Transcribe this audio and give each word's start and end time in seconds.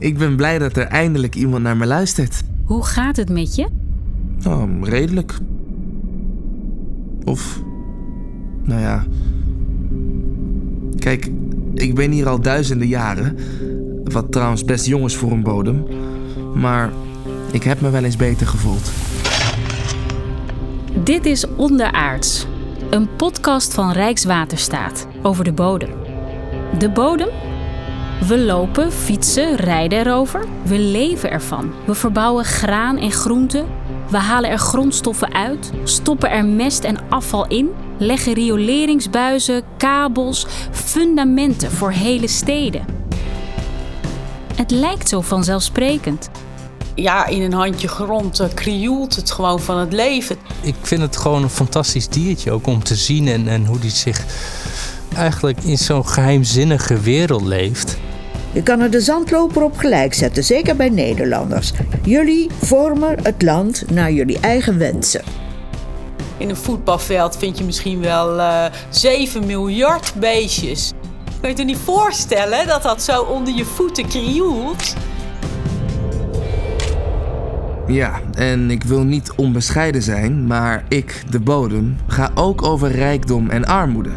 Ik 0.00 0.18
ben 0.18 0.36
blij 0.36 0.58
dat 0.58 0.76
er 0.76 0.86
eindelijk 0.86 1.34
iemand 1.34 1.62
naar 1.62 1.76
me 1.76 1.86
luistert. 1.86 2.42
Hoe 2.64 2.84
gaat 2.84 3.16
het 3.16 3.30
met 3.30 3.54
je? 3.54 3.66
Oh, 4.46 4.82
redelijk. 4.82 5.38
Of, 7.24 7.62
nou 8.62 8.80
ja. 8.80 9.04
Kijk, 10.98 11.30
ik 11.74 11.94
ben 11.94 12.10
hier 12.10 12.28
al 12.28 12.40
duizenden 12.40 12.88
jaren. 12.88 13.36
Wat 14.04 14.32
trouwens 14.32 14.64
best 14.64 14.86
jong 14.86 15.04
is 15.04 15.16
voor 15.16 15.32
een 15.32 15.42
bodem. 15.42 15.84
Maar 16.54 16.90
ik 17.52 17.62
heb 17.62 17.80
me 17.80 17.90
wel 17.90 18.04
eens 18.04 18.16
beter 18.16 18.46
gevoeld. 18.46 18.90
Dit 21.04 21.26
is 21.26 21.46
Onderaards, 21.56 22.46
een 22.90 23.08
podcast 23.16 23.74
van 23.74 23.92
Rijkswaterstaat 23.92 25.06
over 25.22 25.44
de 25.44 25.52
bodem. 25.52 25.90
De 26.78 26.90
bodem? 26.90 27.28
We 28.26 28.38
lopen, 28.38 28.92
fietsen, 28.92 29.56
rijden 29.56 29.98
erover. 29.98 30.46
We 30.62 30.78
leven 30.78 31.30
ervan. 31.30 31.72
We 31.86 31.94
verbouwen 31.94 32.44
graan 32.44 32.98
en 32.98 33.12
groenten. 33.12 33.66
We 34.10 34.16
halen 34.16 34.50
er 34.50 34.58
grondstoffen 34.58 35.34
uit, 35.34 35.70
stoppen 35.84 36.30
er 36.30 36.44
mest 36.44 36.84
en 36.84 36.98
afval 37.08 37.46
in, 37.46 37.70
leggen 37.98 38.32
rioleringsbuizen, 38.32 39.62
kabels, 39.76 40.46
fundamenten 40.70 41.70
voor 41.70 41.90
hele 41.90 42.28
steden. 42.28 42.84
Het 44.54 44.70
lijkt 44.70 45.08
zo 45.08 45.20
vanzelfsprekend. 45.20 46.30
Ja, 46.94 47.26
in 47.26 47.42
een 47.42 47.52
handje 47.52 47.88
grond 47.88 48.40
uh, 48.40 48.46
krioelt 48.54 49.16
het 49.16 49.30
gewoon 49.30 49.60
van 49.60 49.78
het 49.78 49.92
leven. 49.92 50.36
Ik 50.60 50.74
vind 50.82 51.00
het 51.00 51.16
gewoon 51.16 51.42
een 51.42 51.50
fantastisch 51.50 52.08
diertje 52.08 52.52
ook 52.52 52.66
om 52.66 52.84
te 52.84 52.94
zien 52.94 53.28
en, 53.28 53.48
en 53.48 53.66
hoe 53.66 53.78
die 53.78 53.90
zich 53.90 54.24
eigenlijk 55.16 55.58
in 55.62 55.78
zo'n 55.78 56.06
geheimzinnige 56.06 57.00
wereld 57.00 57.44
leeft. 57.44 57.98
Je 58.52 58.62
kan 58.62 58.80
er 58.80 58.90
de 58.90 59.00
zandloper 59.00 59.62
op 59.62 59.76
gelijk 59.76 60.14
zetten, 60.14 60.44
zeker 60.44 60.76
bij 60.76 60.88
Nederlanders. 60.88 61.72
Jullie 62.02 62.50
vormen 62.62 63.22
het 63.22 63.42
land 63.42 63.84
naar 63.90 64.12
jullie 64.12 64.38
eigen 64.40 64.78
wensen. 64.78 65.22
In 66.36 66.48
een 66.48 66.56
voetbalveld 66.56 67.36
vind 67.36 67.58
je 67.58 67.64
misschien 67.64 68.00
wel 68.00 68.38
uh, 68.38 68.64
7 68.90 69.46
miljard 69.46 70.14
beestjes. 70.14 70.92
Kun 71.40 71.50
je 71.50 71.56
je 71.56 71.64
niet 71.64 71.78
voorstellen 71.84 72.66
dat 72.66 72.82
dat 72.82 73.02
zo 73.02 73.22
onder 73.22 73.54
je 73.54 73.64
voeten 73.64 74.08
krioelt? 74.08 74.94
Ja, 77.86 78.20
en 78.34 78.70
ik 78.70 78.82
wil 78.82 79.02
niet 79.02 79.32
onbescheiden 79.36 80.02
zijn, 80.02 80.46
maar 80.46 80.84
ik, 80.88 81.22
de 81.30 81.40
bodem, 81.40 81.96
ga 82.06 82.30
ook 82.34 82.62
over 82.62 82.90
rijkdom 82.90 83.50
en 83.50 83.64
armoede. 83.64 84.10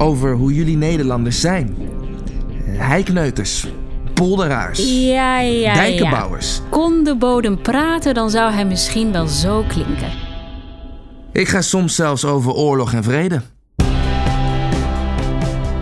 Over 0.00 0.32
hoe 0.34 0.54
jullie 0.54 0.76
Nederlanders 0.76 1.40
zijn. 1.40 1.76
Heikneuters, 2.64 3.66
polderaars, 4.14 4.78
Ja, 5.04 5.40
ja, 5.40 5.74
dijkenbouwers. 5.74 6.56
ja. 6.56 6.62
Kon 6.70 7.04
de 7.04 7.16
bodem 7.16 7.62
praten, 7.62 8.14
dan 8.14 8.30
zou 8.30 8.52
hij 8.52 8.64
misschien 8.64 9.12
wel 9.12 9.26
zo 9.26 9.64
klinken. 9.68 10.08
Ik 11.32 11.48
ga 11.48 11.60
soms 11.60 11.94
zelfs 11.94 12.24
over 12.24 12.52
oorlog 12.52 12.92
en 12.92 13.02
vrede. 13.04 13.42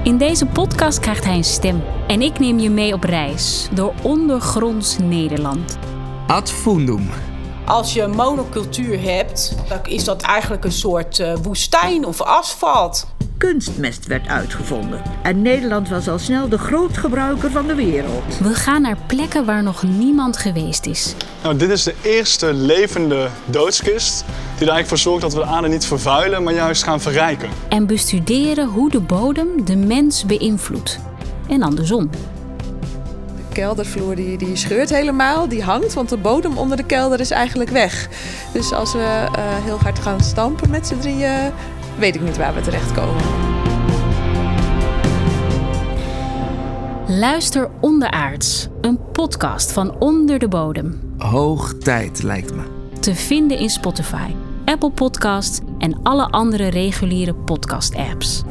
In 0.03 0.19
deze 0.19 0.47
podcast 0.47 0.99
krijgt 1.01 1.25
hij 1.25 1.37
een 1.37 1.45
stem. 1.45 1.83
En 2.07 2.23
ik 2.23 2.39
neem 2.39 2.59
je 2.59 2.71
mee 2.71 2.93
op 2.93 3.05
reis 3.05 3.69
door 3.75 3.93
ondergronds 4.03 4.99
Nederland. 4.99 5.79
Ad 6.27 6.51
fundum. 6.51 7.09
Als 7.65 7.93
je 7.93 8.07
monocultuur 8.07 9.01
hebt, 9.03 9.57
dan 9.69 9.79
is 9.83 10.05
dat 10.05 10.23
eigenlijk 10.23 10.65
een 10.65 10.73
soort 10.73 11.19
uh, 11.19 11.33
woestijn 11.43 12.05
of 12.07 12.21
asfalt. 12.23 13.07
Kunstmest 13.39 14.07
werd 14.07 14.29
uitgevonden 14.29 15.03
en 15.23 15.43
Nederland 15.43 15.89
was 15.89 16.09
al 16.09 16.19
snel 16.19 16.49
de 16.49 16.59
grootgebruiker 16.59 17.51
van 17.51 17.67
de 17.67 17.75
wereld. 17.75 18.39
We 18.39 18.55
gaan 18.55 18.83
naar 18.83 18.97
plekken 19.07 19.45
waar 19.45 19.63
nog 19.63 19.83
niemand 19.83 20.37
geweest 20.37 20.87
is. 20.87 21.15
Nou, 21.43 21.57
dit 21.57 21.71
is 21.71 21.83
de 21.83 21.95
eerste 22.03 22.53
levende 22.53 23.29
doodskist 23.45 24.25
die 24.25 24.67
er 24.67 24.73
eigenlijk 24.73 24.89
voor 24.89 24.99
zorgt 24.99 25.23
dat 25.23 25.33
we 25.33 25.39
de 25.39 25.47
aarde 25.47 25.69
niet 25.69 25.85
vervuilen, 25.85 26.43
maar 26.43 26.55
juist 26.55 26.83
gaan 26.83 27.01
verrijken. 27.01 27.49
En 27.69 27.87
bestuderen 27.87 28.69
hoe 28.69 28.91
de 28.91 29.01
bodem 29.01 29.65
de 29.65 29.77
mens 29.77 30.27
beïnvloedt. 30.27 30.99
En 31.49 31.63
andersom. 31.63 32.11
De 33.37 33.55
keldervloer 33.55 34.15
die, 34.15 34.39
die 34.39 34.57
scheurt 34.57 34.91
helemaal, 34.91 35.49
die 35.49 35.63
hangt, 35.63 35.95
want 35.95 36.09
de 36.09 36.17
bodem 36.17 36.59
onder 36.59 36.77
de 36.77 36.87
kelder 36.87 37.21
is 37.21 37.31
eigenlijk 37.31 37.71
weg. 37.71 38.09
Dus 38.53 38.73
als 38.73 38.93
we 38.93 38.99
uh, 38.99 39.43
heel 39.65 39.79
hard 39.79 39.99
gaan 39.99 40.21
stampen 40.21 40.71
met 40.71 40.87
z'n 40.87 40.99
drieën, 40.99 41.53
weet 41.99 42.15
ik 42.15 42.21
niet 42.21 42.37
waar 42.37 42.55
we 42.55 42.61
terechtkomen. 42.61 43.25
Luister 47.09 47.71
Onderaards, 47.81 48.69
een 48.81 48.99
podcast 49.13 49.73
van 49.73 49.99
Onder 49.99 50.39
de 50.39 50.49
Bodem. 50.49 51.15
Hoog 51.19 51.75
tijd, 51.75 52.23
lijkt 52.23 52.55
me. 52.55 52.63
Te 53.01 53.15
vinden 53.15 53.59
in 53.59 53.71
Spotify, 53.71 54.31
Apple 54.65 54.91
Podcasts 54.91 55.61
en 55.79 56.03
alle 56.03 56.31
andere 56.31 56.69
reguliere 56.69 57.35
podcast-apps. 57.35 58.43